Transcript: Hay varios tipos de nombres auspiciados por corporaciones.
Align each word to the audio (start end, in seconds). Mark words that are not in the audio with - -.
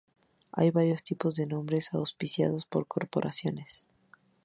Hay 0.51 0.71
varios 0.71 1.03
tipos 1.03 1.35
de 1.35 1.45
nombres 1.45 1.93
auspiciados 1.93 2.65
por 2.65 2.87
corporaciones. 2.87 3.85